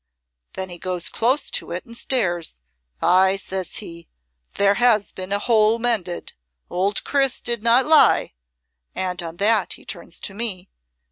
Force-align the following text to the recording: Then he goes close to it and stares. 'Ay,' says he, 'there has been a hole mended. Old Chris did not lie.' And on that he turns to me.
Then 0.53 0.69
he 0.71 0.79
goes 0.79 1.09
close 1.09 1.51
to 1.51 1.69
it 1.69 1.85
and 1.85 1.95
stares. 1.95 2.63
'Ay,' 3.03 3.37
says 3.37 3.77
he, 3.77 4.07
'there 4.53 4.73
has 4.73 5.11
been 5.11 5.31
a 5.31 5.37
hole 5.37 5.77
mended. 5.77 6.33
Old 6.71 7.03
Chris 7.03 7.39
did 7.39 7.61
not 7.61 7.85
lie.' 7.85 8.33
And 8.95 9.21
on 9.21 9.37
that 9.37 9.73
he 9.73 9.85
turns 9.85 10.19
to 10.21 10.33
me. 10.33 10.71